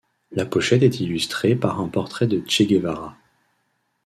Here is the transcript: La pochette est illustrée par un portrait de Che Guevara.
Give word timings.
La 0.31 0.47
pochette 0.47 0.81
est 0.81 0.99
illustrée 0.99 1.53
par 1.53 1.79
un 1.79 1.87
portrait 1.87 2.25
de 2.25 2.41
Che 2.47 2.63
Guevara. 2.63 3.15